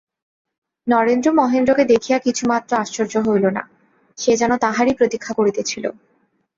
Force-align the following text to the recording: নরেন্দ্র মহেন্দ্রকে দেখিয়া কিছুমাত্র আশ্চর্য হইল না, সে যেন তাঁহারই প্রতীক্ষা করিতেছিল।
নরেন্দ্র 0.87 1.27
মহেন্দ্রকে 1.31 1.83
দেখিয়া 1.85 2.17
কিছুমাত্র 2.19 2.71
আশ্চর্য 2.75 3.13
হইল 3.27 3.45
না, 3.49 3.63
সে 4.17 4.31
যেন 4.37 4.51
তাঁহারই 4.57 4.93
প্রতীক্ষা 4.99 5.33
করিতেছিল। 5.33 5.85